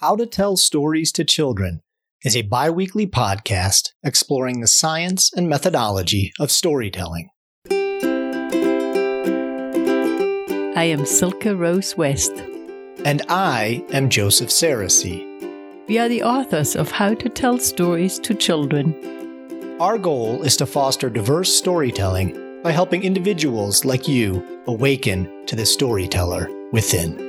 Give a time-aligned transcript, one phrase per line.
[0.00, 1.80] How to Tell Stories to Children
[2.22, 7.30] is a bi weekly podcast exploring the science and methodology of storytelling.
[10.76, 12.30] I am Silke Rose West.
[13.04, 15.26] And I am Joseph Sarosy.
[15.88, 18.94] We are the authors of How to Tell Stories to Children.
[19.80, 25.66] Our goal is to foster diverse storytelling by helping individuals like you awaken to the
[25.66, 27.27] storyteller within.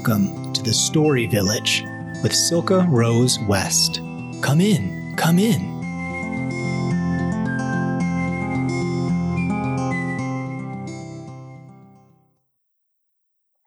[0.00, 1.84] Welcome to the Story Village
[2.22, 3.96] with Silke Rose West.
[4.40, 5.60] Come in, come in.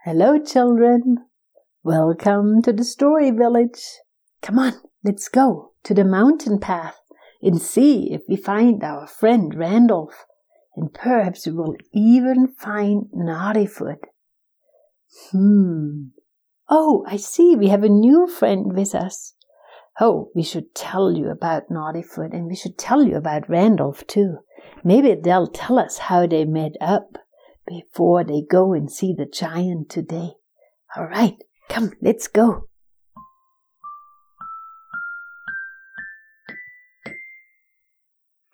[0.04, 1.18] Hello, children.
[1.84, 3.84] Welcome to the Story Village.
[4.42, 6.98] Come on, let's go to the mountain path
[7.44, 10.26] and see if we find our friend Randolph.
[10.76, 14.00] And perhaps we will even find Naughtyfoot.
[15.30, 16.06] Hmm.
[16.70, 17.56] Oh, I see.
[17.56, 19.34] We have a new friend with us.
[20.00, 24.38] Oh, we should tell you about Naughtyfoot and we should tell you about Randolph too.
[24.84, 27.18] Maybe they'll tell us how they met up
[27.68, 30.32] before they go and see the giant today.
[30.96, 31.36] All right,
[31.70, 32.68] come, let's go.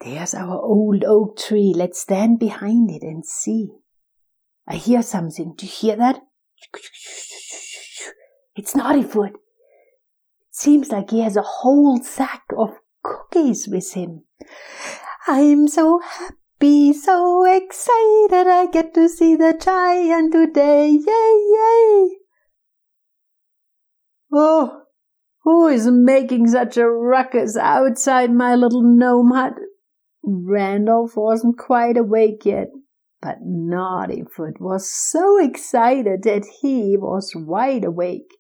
[0.02, 1.74] There's our old oak tree.
[1.76, 3.70] Let's stand behind it and see.
[4.68, 5.56] I hear something.
[5.58, 6.22] Do you hear that?
[8.60, 9.36] It's Naughtyfoot.
[9.36, 9.36] It
[10.52, 12.72] seems like he has a whole sack of
[13.02, 14.26] cookies with him.
[15.28, 20.90] I'm so happy, so excited I get to see the giant today.
[20.90, 22.18] Yay, yay!
[24.34, 24.82] Oh,
[25.46, 29.54] who is making such a ruckus outside my little gnome hut?
[30.22, 32.68] Randolph wasn't quite awake yet.
[33.22, 38.36] But Naughtyfoot was so excited that he was wide awake.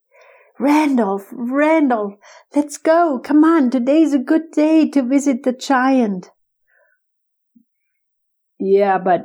[0.59, 2.15] Randolph, Randolph,
[2.53, 3.19] let's go.
[3.23, 6.31] Come on, today's a good day to visit the giant.
[8.59, 9.21] Yeah, but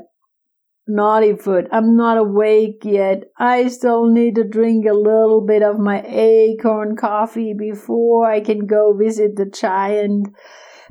[0.89, 3.25] Naughtyfoot, I'm not awake yet.
[3.37, 8.67] I still need to drink a little bit of my acorn coffee before I can
[8.67, 10.29] go visit the giant.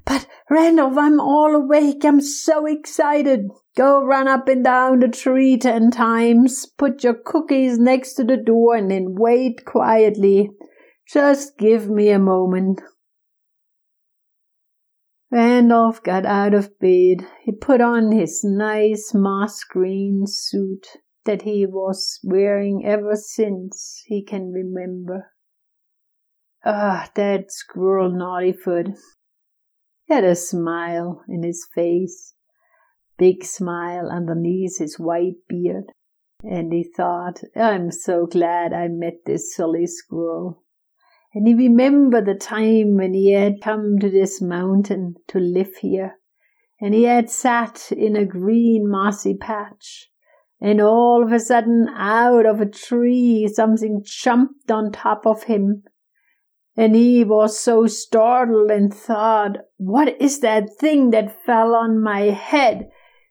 [0.05, 2.03] But Randolph, I'm all awake.
[2.03, 3.47] I'm so excited.
[3.75, 6.67] Go run up and down the tree ten times.
[6.77, 10.51] Put your cookies next to the door and then wait quietly.
[11.07, 12.81] Just give me a moment.
[15.31, 17.25] Randolph got out of bed.
[17.43, 20.85] He put on his nice moss green suit
[21.25, 25.31] that he was wearing ever since he can remember.
[26.63, 28.95] Ah, that squirrel Naughtyfoot.
[30.05, 32.33] He had a smile in his face
[33.17, 35.91] big smile underneath his white beard.
[36.43, 40.63] And he thought, I'm so glad I met this silly squirrel.
[41.33, 46.19] And he remembered the time when he had come to this mountain to live here,
[46.79, 50.09] and he had sat in a green mossy patch,
[50.61, 55.83] and all of a sudden out of a tree something jumped on top of him,
[56.75, 62.31] and he was so startled and thought, What is that thing that fell on my
[62.31, 62.89] head?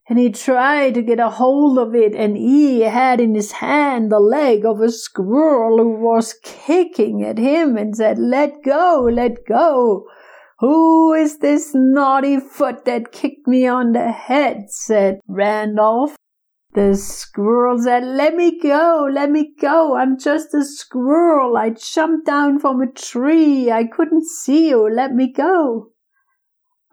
[0.08, 4.10] and he tried to get a hold of it, and he had in his hand
[4.10, 9.46] the leg of a squirrel who was kicking at him and said, Let go, let
[9.48, 10.04] go.
[10.58, 14.64] Who is this naughty foot that kicked me on the head?
[14.68, 16.16] said Randolph.
[16.74, 19.96] The squirrel said, Let me go, let me go.
[19.96, 21.56] I'm just a squirrel.
[21.56, 23.70] I jumped down from a tree.
[23.70, 24.88] I couldn't see you.
[24.90, 25.90] Let me go.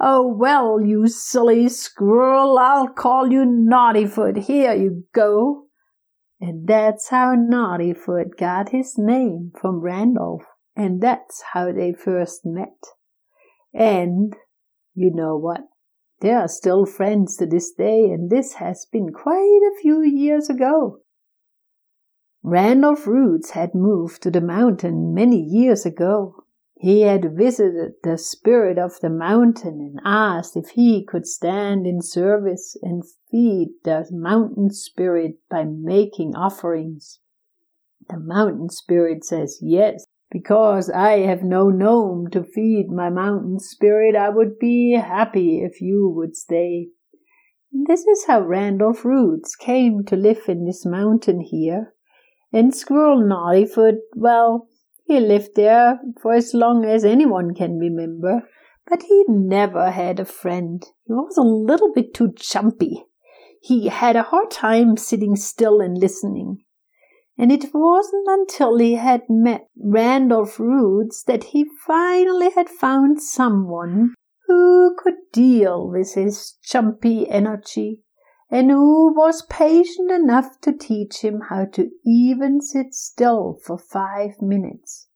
[0.02, 4.46] Oh, well, you silly squirrel, I'll call you Naughtyfoot.
[4.46, 5.66] Here you go.
[6.40, 10.44] And that's how Naughtyfoot got his name from Randolph.
[10.76, 12.78] And that's how they first met.
[13.74, 14.34] And
[14.94, 15.62] you know what?
[16.22, 20.50] They are still friends to this day, and this has been quite a few years
[20.50, 21.00] ago.
[22.44, 26.44] Randolph Roots had moved to the mountain many years ago,
[26.82, 32.02] he had visited the spirit of the mountain and asked if he could stand in
[32.02, 37.20] service and feed the mountain spirit by making offerings.
[38.10, 44.16] The mountain spirit says yes, because I have no gnome to feed my mountain spirit.
[44.16, 46.90] I would be happy if you would stay.
[47.72, 51.94] This is how Randolph Roots came to live in this mountain here.
[52.52, 54.68] And Squirrel Naughtyfoot, well,
[55.06, 58.44] he lived there for as long as anyone can remember,
[58.90, 60.84] But he never had a friend.
[61.06, 63.06] He was a little bit too jumpy.
[63.62, 66.64] He had a hard time sitting still and listening.
[67.40, 74.14] And it wasn't until he had met Randolph Roots that he finally had found someone
[74.46, 78.02] who could deal with his jumpy energy
[78.52, 84.42] and who was patient enough to teach him how to even sit still for five
[84.42, 85.08] minutes.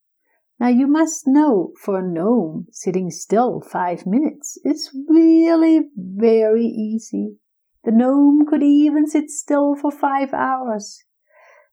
[0.61, 7.35] Now you must know for a gnome, sitting still five minutes is really very easy.
[7.83, 11.03] The gnome could even sit still for five hours.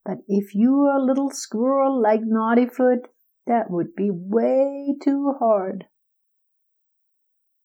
[0.05, 3.07] But if you were a little squirrel like Naughtyfoot,
[3.47, 5.87] that would be way too hard.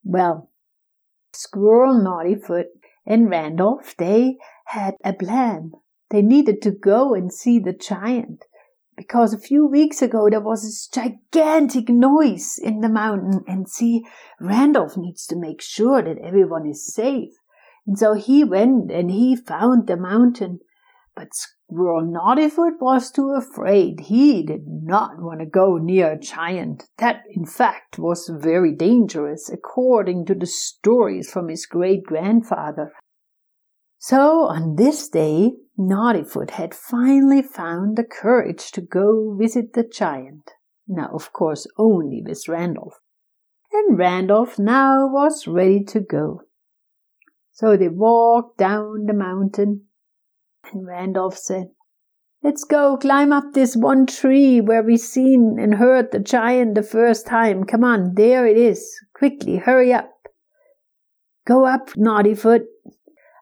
[0.03, 0.51] Well,
[1.33, 2.65] Squirrel Naughtyfoot
[3.05, 5.71] and Randolph, they had a plan.
[6.09, 8.45] They needed to go and see the giant
[8.95, 14.05] because a few weeks ago there was this gigantic noise in the mountain and see,
[14.39, 17.33] Randolph needs to make sure that everyone is safe.
[17.85, 20.59] And so he went and he found the mountain.
[21.15, 21.29] But
[21.67, 24.01] Squirrel Naughtyfoot was too afraid.
[24.01, 26.85] He did not want to go near a giant.
[26.99, 32.93] That, in fact, was very dangerous, according to the stories from his great grandfather.
[33.97, 40.51] So on this day, Naughtyfoot had finally found the courage to go visit the giant.
[40.87, 42.99] Now, of course, only with Randolph.
[43.73, 46.43] And Randolph now was ready to go.
[47.51, 49.85] So they walked down the mountain,
[50.73, 51.67] and Randolph said,
[52.43, 56.83] Let's go climb up this one tree where we seen and heard the giant the
[56.83, 57.63] first time.
[57.63, 58.87] Come on, there it is.
[59.15, 60.11] Quickly, hurry up.
[61.47, 62.65] Go up, Naughtyfoot.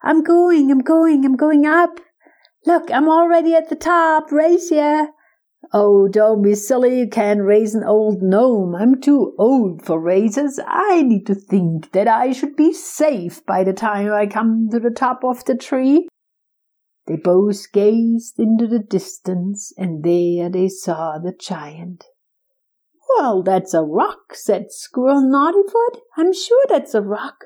[0.04, 2.00] I'm going, I'm going, I'm going up.
[2.66, 4.32] Look, I'm already at the top.
[4.32, 5.08] Race ya.
[5.72, 7.00] Oh, don't be silly.
[7.00, 8.76] You can't raise an old gnome.
[8.76, 10.60] I'm too old for races.
[10.66, 14.80] I need to think that I should be safe by the time I come to
[14.80, 16.08] the top of the tree.
[17.06, 22.06] They both gazed into the distance, and there they saw the giant.
[23.18, 26.00] Well, that's a rock, said Squirrel Naughtyfoot.
[26.18, 27.46] I'm sure that's a rock.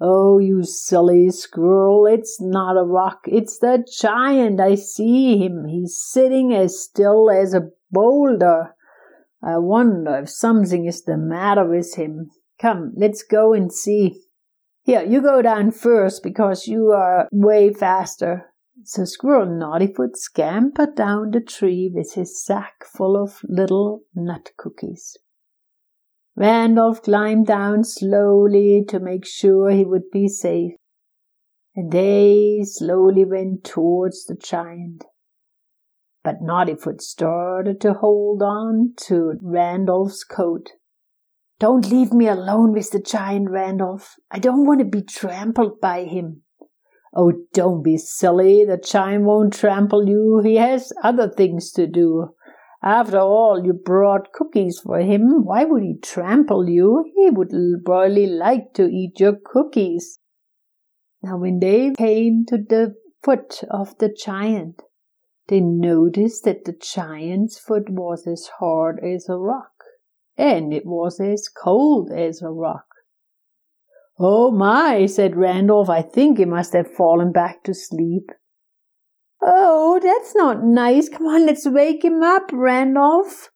[0.00, 4.60] Oh, you silly squirrel, it's not a rock, it's the giant.
[4.60, 5.66] I see him.
[5.66, 8.74] He's sitting as still as a boulder.
[9.42, 12.30] I wonder if something is the matter with him.
[12.60, 14.20] Come, let's go and see.
[14.82, 18.46] Here, you go down first because you are way faster.
[18.84, 25.16] So Squirrel Naughtyfoot scampered down the tree with his sack full of little nut cookies.
[26.36, 30.74] Randolph climbed down slowly to make sure he would be safe,
[31.74, 35.04] and they slowly went towards the giant.
[36.22, 40.70] But Naughtyfoot started to hold on to Randolph's coat.
[41.58, 44.14] Don't leave me alone with the giant, Randolph.
[44.30, 46.42] I don't want to be trampled by him.
[47.14, 48.64] Oh, don't be silly.
[48.64, 50.40] The giant won't trample you.
[50.44, 52.34] He has other things to do.
[52.82, 55.44] After all, you brought cookies for him.
[55.44, 57.10] Why would he trample you?
[57.16, 57.50] He would
[57.84, 60.20] probably like to eat your cookies.
[61.22, 62.94] Now, when they came to the
[63.24, 64.82] foot of the giant,
[65.48, 69.72] they noticed that the giant's foot was as hard as a rock,
[70.36, 72.87] and it was as cold as a rock.
[74.18, 78.30] Oh my, said Randolph, I think he must have fallen back to sleep.
[79.40, 81.08] Oh, that's not nice.
[81.08, 83.50] Come on, let's wake him up, Randolph.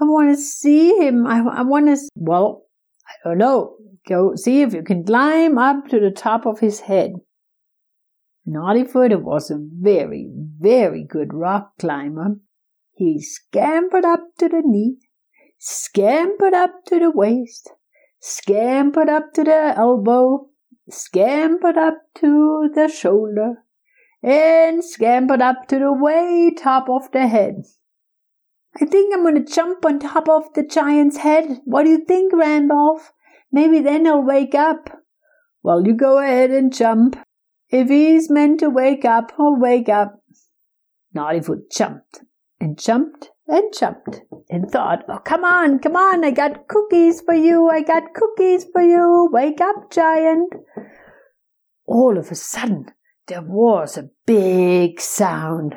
[0.00, 1.26] I want to see him.
[1.26, 1.96] I, I want to.
[2.16, 2.64] Well,
[3.06, 3.76] I don't know.
[4.08, 7.12] Go see if you can climb up to the top of his head.
[8.48, 10.28] Naughtyfoot was a very,
[10.58, 12.40] very good rock climber.
[12.94, 14.96] He scampered up to the knee,
[15.58, 17.70] scampered up to the waist,
[18.22, 20.48] scampered up to the elbow,
[20.88, 23.64] scampered up to the shoulder,
[24.22, 27.64] and scampered up to the way top of the head.
[28.80, 31.60] I think I'm going to jump on top of the giant's head.
[31.64, 33.12] What do you think, Randolph?
[33.50, 35.02] Maybe then he'll wake up.
[35.64, 37.18] Well, you go ahead and jump.
[37.70, 40.22] If he's meant to wake up, he'll wake up.
[41.14, 42.20] Naughtyfoot jumped
[42.60, 47.34] and jumped and jumped and thought, Oh, come on, come on, I got cookies for
[47.34, 49.28] you, I got cookies for you.
[49.32, 50.52] Wake up, giant.
[51.86, 52.86] All of a sudden,
[53.26, 55.76] there was a big sound.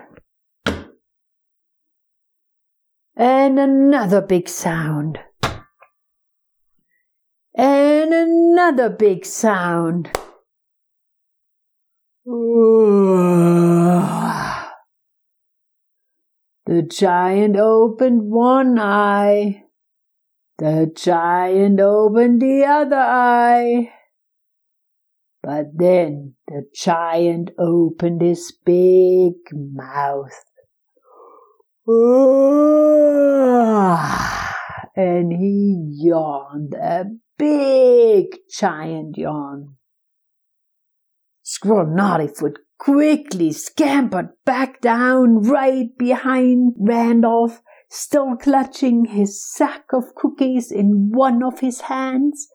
[3.18, 5.20] And another big sound.
[7.58, 10.10] And another big sound.
[16.66, 19.66] The giant opened one eye.
[20.58, 23.92] The giant opened the other eye.
[25.44, 30.44] But then the giant opened his big mouth.
[34.98, 37.04] And he yawned a
[37.38, 39.76] big giant yawn.
[41.44, 50.72] Squirrel Naughtyfoot quickly scampered back down right behind Randolph, still clutching his sack of cookies
[50.72, 52.48] in one of his hands.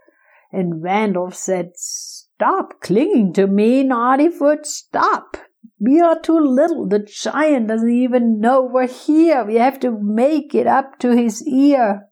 [0.53, 5.37] And Randolph said, Stop clinging to me, Naughtyfoot, stop.
[5.79, 6.89] We are too little.
[6.89, 9.45] The giant doesn't even know we're here.
[9.45, 12.09] We have to make it up to his ear.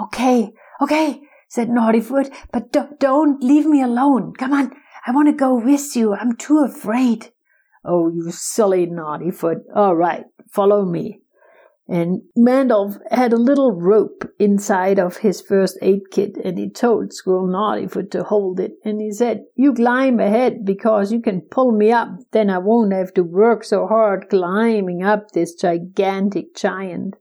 [0.00, 4.32] Okay, okay, said Naughtyfoot, but do- don't leave me alone.
[4.38, 4.72] Come on,
[5.06, 6.14] I want to go with you.
[6.14, 7.32] I'm too afraid.
[7.84, 9.58] Oh, you silly naughty foot.
[9.74, 11.22] All right, follow me.
[11.88, 17.12] And Randolph had a little rope inside of his first aid kit, and he told
[17.12, 18.74] Squirrel Naughtyfoot to hold it.
[18.84, 22.08] And he said, You climb ahead because you can pull me up.
[22.30, 27.16] Then I won't have to work so hard climbing up this gigantic giant.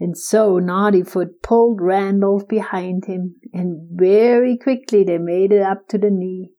[0.00, 5.98] And so Naughtyfoot pulled Randolph behind him, and very quickly they made it up to
[5.98, 6.53] the knee.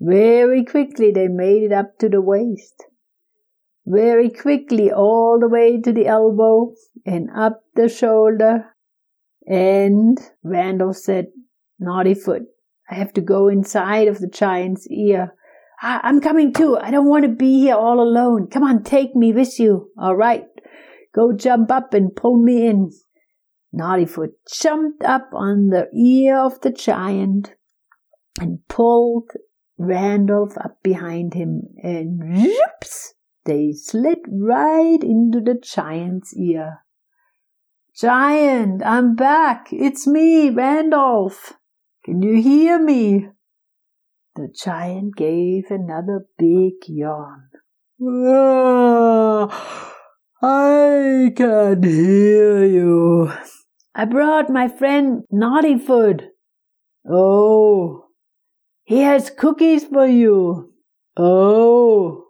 [0.00, 2.84] Very quickly they made it up to the waist.
[3.86, 6.72] Very quickly all the way to the elbow
[7.04, 8.74] and up the shoulder.
[9.46, 11.26] And Randolph said,
[11.82, 12.44] Naughtyfoot,
[12.90, 15.34] I have to go inside of the giant's ear.
[15.82, 16.76] I'm coming too.
[16.76, 18.48] I don't want to be here all alone.
[18.48, 19.90] Come on, take me with you.
[19.98, 20.44] All right.
[21.14, 22.90] Go jump up and pull me in.
[23.74, 27.54] Naughtyfoot jumped up on the ear of the giant
[28.40, 29.30] and pulled
[29.82, 33.14] Randolph up behind him, and whoops,
[33.46, 36.84] they slid right into the giant's ear.
[37.96, 39.68] Giant, I'm back.
[39.72, 41.54] It's me, Randolph.
[42.04, 43.28] Can you hear me?
[44.36, 47.48] The giant gave another big yawn.
[48.06, 49.94] Ah,
[50.42, 53.32] I can hear you.
[53.94, 56.26] I brought my friend Naughtyfoot.
[57.10, 58.09] Oh,
[58.90, 60.72] he has cookies for you.
[61.16, 62.24] Oh,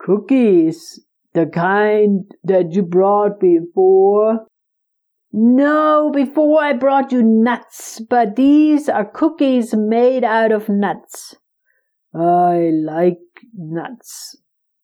[0.00, 1.04] cookies.
[1.34, 4.46] The kind that you brought before.
[5.34, 11.34] No, before I brought you nuts, but these are cookies made out of nuts.
[12.14, 13.20] I like
[13.54, 14.36] nuts.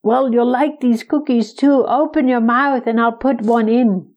[0.03, 1.87] Well, you'll like these cookies too.
[1.89, 4.13] Open your mouth and I'll put one in.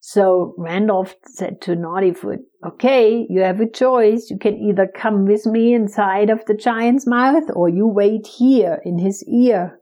[0.00, 4.28] So Randolph said to Naughtyfoot, Okay, you have a choice.
[4.28, 8.80] You can either come with me inside of the giant's mouth or you wait here
[8.84, 9.78] in his ear.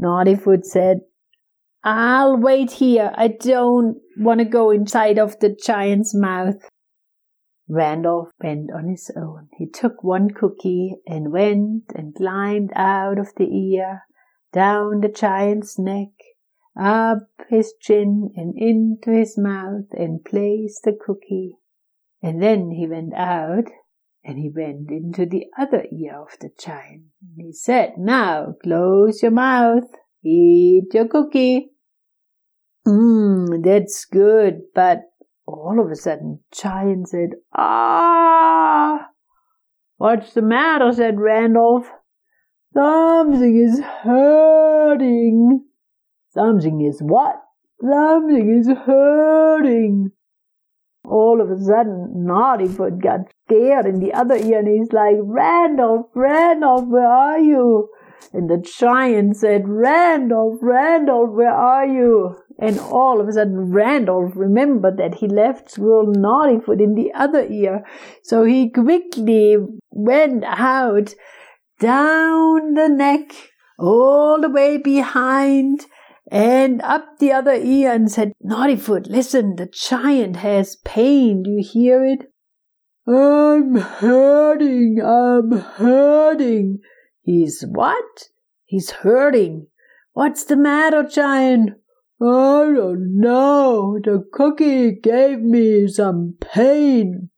[0.00, 1.00] Naughtyfoot said,
[1.84, 3.12] I'll wait here.
[3.14, 6.56] I don't want to go inside of the giant's mouth.
[7.68, 9.48] Randolph went on his own.
[9.58, 14.04] He took one cookie and went and climbed out of the ear,
[14.54, 16.12] down the giant's neck,
[16.80, 21.58] up his chin and into his mouth and placed the cookie.
[22.22, 23.64] And then he went out
[24.24, 27.04] and he went into the other ear of the giant.
[27.22, 29.84] And he said, Now close your mouth,
[30.24, 31.70] eat your cookie.
[32.86, 35.02] Mmm, that's good, but
[35.46, 39.08] all of a sudden, Giant said, Ah!
[39.96, 40.92] What's the matter?
[40.92, 41.88] said Randolph.
[42.74, 45.64] Something is hurting.
[46.30, 47.36] Something is what?
[47.80, 50.12] Something is hurting.
[51.08, 56.06] All of a sudden, Naughtyfoot got scared in the other ear and he's like, Randolph,
[56.14, 57.88] Randolph, where are you?
[58.32, 62.36] And the giant said, Randolph, Randolph, where are you?
[62.58, 67.46] And all of a sudden, Randolph remembered that he left Squirrel Naughtyfoot in the other
[67.46, 67.84] ear.
[68.22, 69.56] So he quickly
[69.90, 71.14] went out
[71.78, 73.30] down the neck,
[73.78, 75.86] all the way behind,
[76.30, 81.42] and up the other ear and said, Naughtyfoot, listen, the giant has pain.
[81.42, 82.32] Do you hear it?
[83.08, 86.78] I'm hurting, I'm hurting.
[87.22, 88.28] He's what?
[88.64, 89.68] He's hurting.
[90.12, 91.70] What's the matter, giant?
[92.20, 93.98] I don't know.
[94.02, 97.30] The cookie gave me some pain.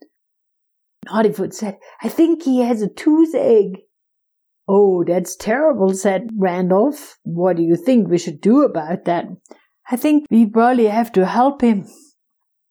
[1.06, 3.87] Naughtyfoot said, I think he has a toothache.
[4.68, 7.18] Oh, that's terrible, said Randolph.
[7.22, 9.24] What do you think we should do about that?
[9.90, 11.86] I think we probably have to help him.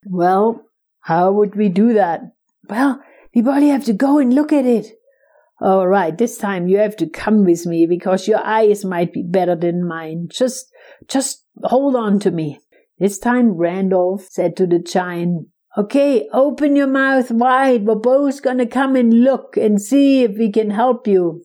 [0.06, 0.62] Well,
[1.00, 2.20] how would we do that?
[2.68, 3.02] Well,
[3.34, 4.92] we probably have to go and look at it.
[5.60, 9.24] All right, this time you have to come with me because your eyes might be
[9.24, 10.28] better than mine.
[10.30, 10.66] Just,
[11.08, 12.60] just hold on to me.
[13.00, 17.86] This time Randolph said to the giant, Okay, open your mouth wide.
[17.86, 21.42] We're both gonna come and look and see if we can help you.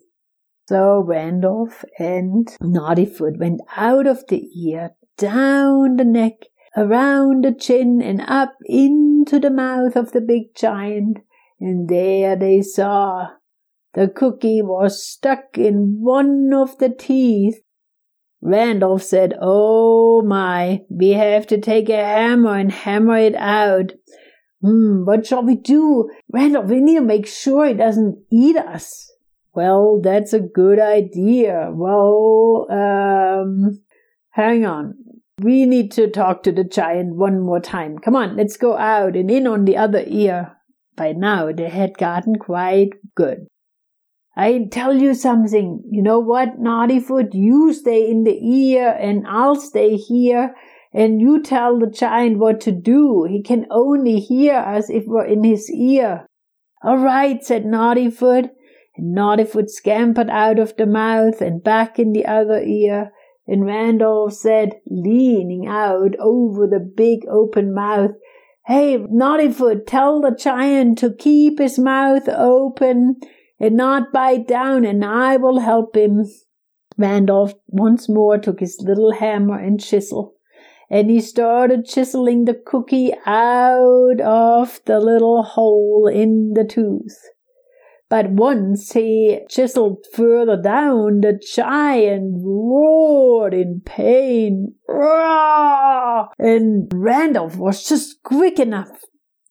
[0.73, 8.01] So Randolph and Naughtyfoot went out of the ear, down the neck, around the chin,
[8.01, 11.19] and up into the mouth of the big giant.
[11.59, 13.27] And there they saw
[13.93, 17.61] the cookie was stuck in one of the teeth.
[18.41, 23.91] Randolph said, Oh my, we have to take a hammer and hammer it out.
[24.63, 26.09] Hmm, what shall we do?
[26.31, 29.12] Randolph, we need to make sure it doesn't eat us.
[29.55, 31.69] Well, that's a good idea.
[31.72, 33.81] Well, um,
[34.31, 34.95] hang on.
[35.39, 37.98] We need to talk to the giant one more time.
[37.98, 40.55] Come on, let's go out and in on the other ear.
[40.95, 43.48] By now, they had gotten quite good.
[44.36, 45.83] I tell you something.
[45.89, 47.33] You know what, Naughtyfoot?
[47.33, 50.55] You stay in the ear and I'll stay here
[50.91, 53.25] and you tell the giant what to do.
[53.29, 56.27] He can only hear us if we're in his ear.
[56.83, 58.50] All right, said Naughtyfoot.
[58.95, 63.12] And Naughtyfoot scampered out of the mouth and back in the other ear.
[63.47, 68.12] And Randolph said, leaning out over the big open mouth,
[68.65, 73.19] Hey, Naughtyfoot, tell the giant to keep his mouth open
[73.59, 76.25] and not bite down, and I will help him.
[76.97, 80.35] Randolph once more took his little hammer and chisel,
[80.89, 87.17] and he started chiseling the cookie out of the little hole in the tooth.
[88.13, 94.75] But once he chiseled further down, the giant roared in pain.
[94.88, 96.29] Roar!
[96.38, 99.01] And Randolph was just quick enough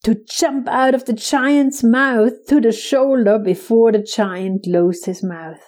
[0.04, 5.24] to jump out of the giant's mouth to the shoulder before the giant closed his
[5.24, 5.64] mouth.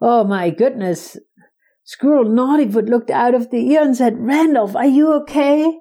[0.00, 1.18] Oh my goodness!
[1.84, 5.78] Squirrel Naughtyfoot looked out of the ear and said, Randolph, are you okay?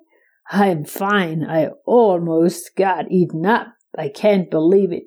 [0.51, 1.45] I'm fine.
[1.45, 3.67] I almost got eaten up.
[3.97, 5.03] I can't believe it.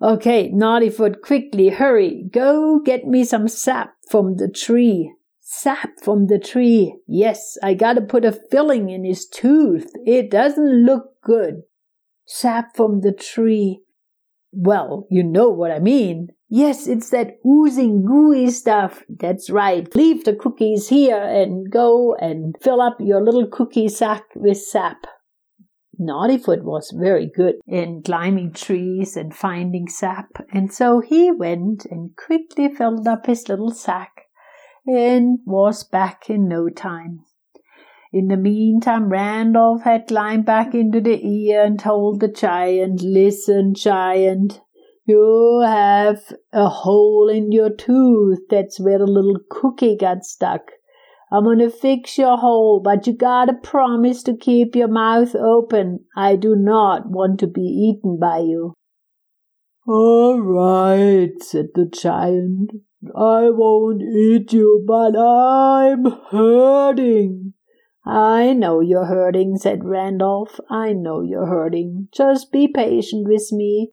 [0.00, 5.12] Okay, Naughtyfoot, quickly, hurry, go get me some sap from the tree.
[5.40, 6.94] Sap from the tree.
[7.08, 9.90] Yes, I gotta put a filling in his tooth.
[10.06, 11.62] It doesn't look good.
[12.26, 13.80] Sap from the tree.
[14.52, 16.28] Well, you know what I mean.
[16.48, 19.02] Yes, it's that oozing, gooey stuff.
[19.08, 19.92] That's right.
[19.96, 25.06] Leave the cookies here and go and fill up your little cookie sack with sap.
[26.00, 32.16] Naughtyfoot was very good in climbing trees and finding sap, and so he went and
[32.16, 34.22] quickly filled up his little sack
[34.86, 37.24] and was back in no time.
[38.12, 43.74] In the meantime, Randolph had climbed back into the ear and told the giant, Listen,
[43.74, 44.60] giant,
[45.04, 46.20] you have
[46.52, 48.40] a hole in your tooth.
[48.48, 50.70] That's where the little cookie got stuck.
[51.30, 56.06] I'm gonna fix your hole, but you gotta promise to keep your mouth open.
[56.16, 58.74] I do not want to be eaten by you.
[59.86, 62.72] All right, said the giant.
[63.14, 67.54] I won't eat you, but I'm hurting.
[68.04, 70.58] I know you're hurting, said Randolph.
[70.70, 72.08] I know you're hurting.
[72.10, 73.92] Just be patient with me.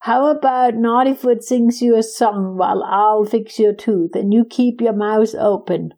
[0.00, 4.80] How about Naughtyfoot sings you a song while I'll fix your tooth and you keep
[4.80, 5.92] your mouth open?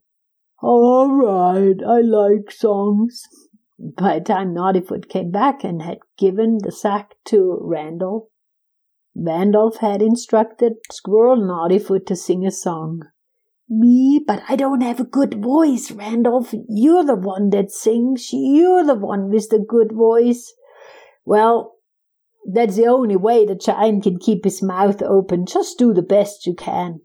[0.62, 3.22] All right, I like songs.
[3.78, 8.28] By the time Naughtyfoot came back and had given the sack to Randolph,
[9.16, 13.02] Randolph had instructed Squirrel Naughtyfoot to sing a song.
[13.68, 16.54] Me, but I don't have a good voice, Randolph.
[16.68, 18.30] You're the one that sings.
[18.32, 20.52] You're the one with the good voice.
[21.24, 21.74] Well,
[22.46, 25.46] that's the only way the giant can keep his mouth open.
[25.46, 27.00] Just do the best you can.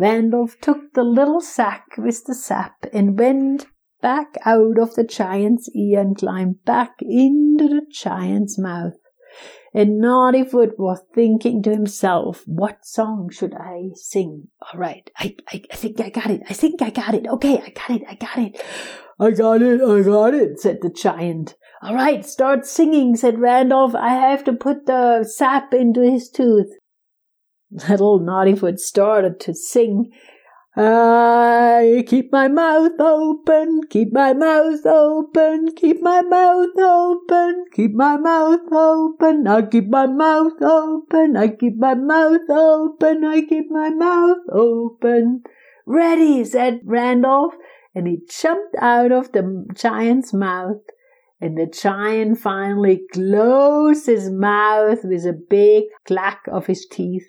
[0.00, 3.66] Randolph took the little sack with the sap and went
[4.00, 8.94] back out of the giant's ear and climbed back into the giant's mouth.
[9.74, 14.48] And Naughtyfoot was thinking to himself, what song should I sing?
[14.62, 16.40] All right, I, I, I think I got it.
[16.48, 17.26] I think I got it.
[17.28, 18.02] Okay, I got it.
[18.08, 18.60] I got it.
[19.20, 19.82] I got it.
[19.82, 21.56] I got it, said the giant.
[21.82, 23.94] All right, start singing, said Randolph.
[23.94, 26.72] I have to put the sap into his tooth.
[27.88, 30.10] Little Naughtyfoot started to sing.
[30.76, 38.16] I keep my mouth open, keep my mouth open, keep my mouth open, keep my
[38.16, 43.90] mouth open, I keep my mouth open, I keep my mouth open, I keep my
[43.90, 45.42] mouth open.
[45.86, 47.54] Ready, said Randolph,
[47.94, 50.82] and he jumped out of the giant's mouth.
[51.40, 57.26] And the giant finally closed his mouth with a big clack of his teeth.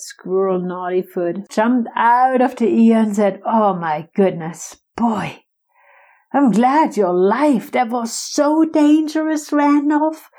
[0.00, 5.44] Squirrel Naughtyfoot jumped out of the ear and said, Oh my goodness, boy,
[6.32, 7.72] I'm glad you're alive.
[7.72, 10.30] That was so dangerous, Randolph.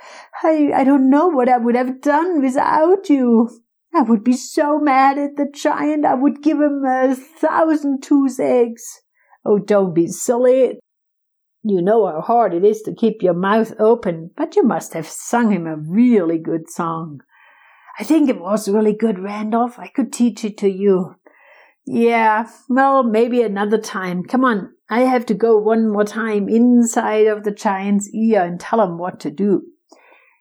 [0.43, 3.49] I, I don't know what I would have done without you.
[3.93, 9.01] I would be so mad at the giant, I would give him a thousand toothaches.
[9.43, 10.79] Oh, don't be silly.
[11.63, 15.07] You know how hard it is to keep your mouth open, but you must have
[15.07, 17.21] sung him a really good song.
[17.99, 19.77] I think it was really good, Randolph.
[19.77, 21.15] I could teach it to you.
[21.85, 24.23] Yeah, well, maybe another time.
[24.23, 28.59] Come on, I have to go one more time inside of the giant's ear and
[28.59, 29.63] tell him what to do.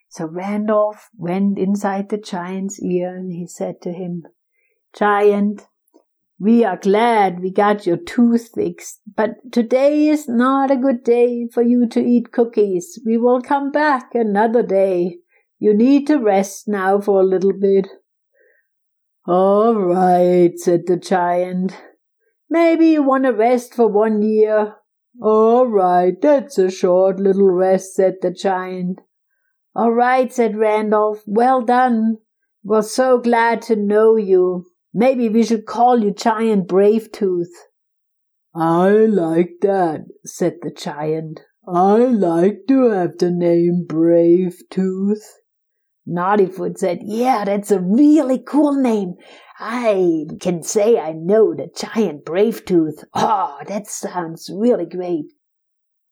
[0.08, 4.22] So Randolph went inside the giant's ear and he said to him,
[4.96, 5.66] Giant,
[6.38, 11.48] we are glad we got your tooth fixed, but today is not a good day
[11.52, 13.00] for you to eat cookies.
[13.04, 15.18] We will come back another day.
[15.58, 17.88] You need to rest now for a little bit.
[19.26, 21.76] All right, said the giant.
[22.48, 24.76] Maybe you want to rest for one year.
[25.20, 29.00] All right, that's a short little rest, said the giant.
[29.74, 31.22] All right, said Randolph.
[31.26, 32.18] Well done.
[32.62, 34.66] We're so glad to know you.
[34.94, 37.52] Maybe we should call you Giant Brave Tooth.
[38.54, 41.40] I like that, said the giant.
[41.66, 45.37] I like to have the name Brave Tooth.
[46.08, 49.14] Naughtyfoot said, Yeah, that's a really cool name.
[49.58, 53.04] I can say I know the giant Brave Tooth.
[53.14, 55.26] Oh, that sounds really great.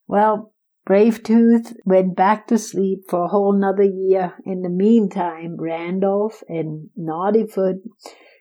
[0.07, 0.53] Well,
[0.85, 4.35] Brave Tooth went back to sleep for a whole nother year.
[4.45, 7.81] In the meantime, Randolph and Naughtyfoot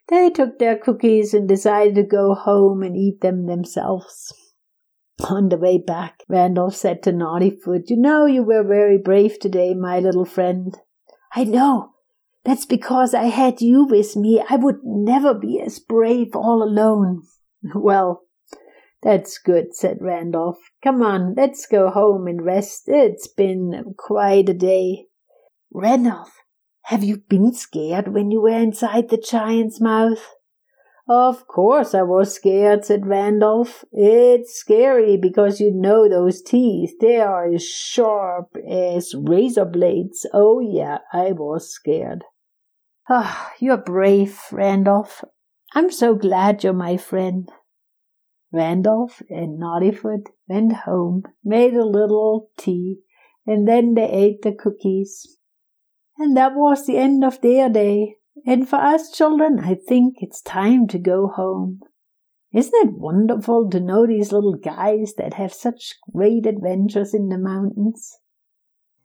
[0.07, 4.33] they took their cookies and decided to go home and eat them themselves.
[5.29, 9.73] On the way back, Randolph said to Naughtyfoot, You know you were very brave today,
[9.73, 10.77] my little friend.
[11.33, 11.91] I know.
[12.43, 14.43] That's because I had you with me.
[14.47, 17.23] I would never be as brave all alone.
[17.73, 18.21] Well,
[19.01, 20.59] that's good, said Randolph.
[20.83, 22.83] Come on, let's go home and rest.
[22.87, 25.05] It's been quite a day.
[25.73, 26.33] Randolph,
[26.83, 30.35] have you been scared when you were inside the giant's mouth?
[31.07, 33.85] Of course I was scared, said Randolph.
[33.91, 36.95] It's scary because you know those teeth.
[36.99, 40.25] They are as sharp as razor blades.
[40.33, 42.23] Oh, yeah, I was scared.
[43.07, 45.23] Ah, oh, you're brave, Randolph.
[45.75, 47.49] I'm so glad you're my friend.
[48.51, 53.01] Randolph and Naughtyfoot went home, made a little tea,
[53.45, 55.37] and then they ate the cookies.
[56.17, 58.15] And that was the end of their day.
[58.45, 61.81] And for us children, I think it's time to go home.
[62.51, 67.37] Isn't it wonderful to know these little guys that have such great adventures in the
[67.37, 68.17] mountains?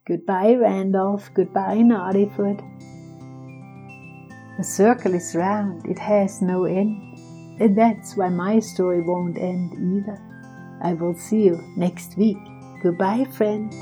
[0.07, 1.31] Goodbye, Randolph.
[1.35, 2.59] Goodbye, Naughtyfoot.
[4.57, 7.19] The circle is round, it has no end.
[7.61, 10.19] And that's why my story won't end either.
[10.83, 12.39] I will see you next week.
[12.83, 13.75] Goodbye, friends.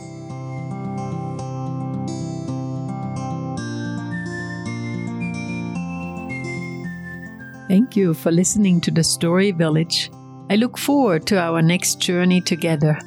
[7.68, 10.10] Thank you for listening to the Story Village.
[10.48, 12.98] I look forward to our next journey together.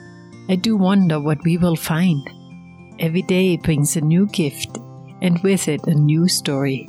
[0.50, 2.22] I do wonder what we will find.
[3.00, 4.78] Every day brings a new gift,
[5.24, 6.88] and with it, a new story.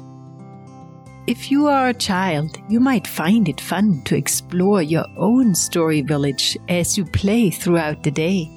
[1.27, 6.03] If you are a child, you might find it fun to explore your own story
[6.03, 8.51] village as you play throughout the day.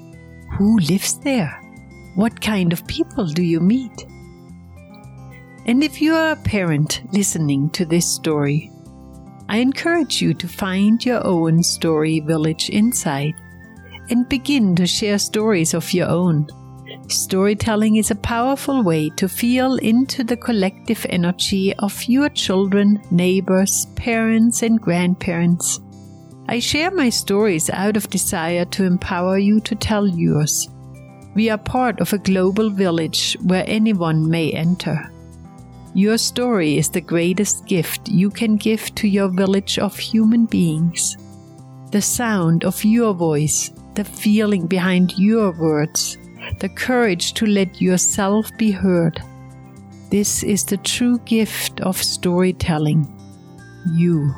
[0.57, 1.57] Who lives there?
[2.15, 4.05] What kind of people do you meet?
[5.67, 8.73] And if you are a parent listening to this story,
[9.55, 13.35] I encourage you to find your own story village inside
[14.09, 16.47] and begin to share stories of your own.
[17.07, 23.85] Storytelling is a powerful way to feel into the collective energy of your children, neighbors,
[23.95, 25.79] parents, and grandparents.
[26.49, 30.67] I share my stories out of desire to empower you to tell yours.
[31.33, 35.14] We are part of a global village where anyone may enter.
[35.95, 41.15] Your story is the greatest gift you can give to your village of human beings.
[41.91, 46.17] The sound of your voice, the feeling behind your words,
[46.59, 49.23] the courage to let yourself be heard.
[50.09, 53.07] This is the true gift of storytelling.
[53.93, 54.35] You.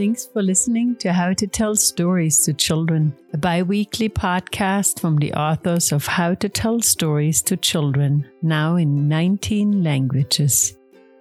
[0.00, 5.18] Thanks for listening to How to Tell Stories to Children, a bi weekly podcast from
[5.18, 10.78] the authors of How to Tell Stories to Children, now in 19 languages.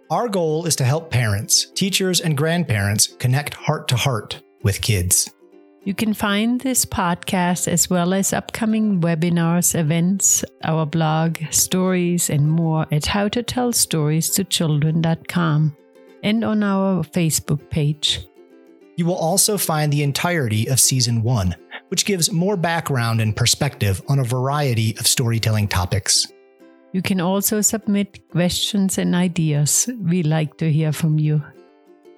[0.10, 5.30] Our goal is to help parents, teachers, and grandparents connect heart to heart with kids.
[5.84, 12.50] You can find this podcast as well as upcoming webinars, events, our blog, stories, and
[12.50, 15.76] more at howtotellstoriestochildren.com
[16.24, 18.26] and on our Facebook page.
[19.00, 21.56] You will also find the entirety of Season 1,
[21.88, 26.28] which gives more background and perspective on a variety of storytelling topics.
[26.92, 29.90] You can also submit questions and ideas.
[30.02, 31.42] We like to hear from you.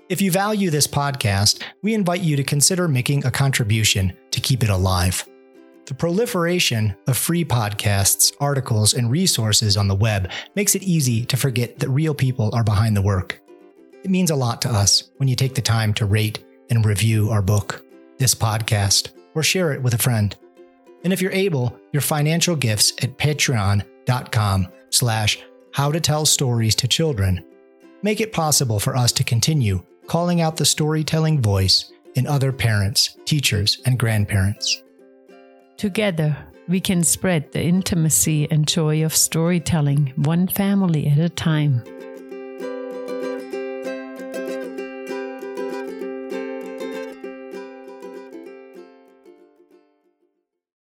[0.10, 4.64] If you value this podcast, we invite you to consider making a contribution to keep
[4.64, 5.24] it alive.
[5.86, 11.38] The proliferation of free podcasts, articles, and resources on the web makes it easy to
[11.38, 13.40] forget that real people are behind the work.
[14.04, 17.30] It means a lot to us when you take the time to rate and review
[17.30, 17.86] our book,
[18.18, 20.36] this podcast, or share it with a friend.
[21.04, 25.40] And if you're able, your financial gifts at patreon.com slash
[25.74, 27.46] how to tell stories to children
[28.04, 33.16] make it possible for us to continue calling out the storytelling voice in other parents,
[33.26, 34.84] teachers, and grandparents.
[35.78, 36.36] Together,
[36.68, 41.84] we can spread the intimacy and joy of storytelling one family at a time.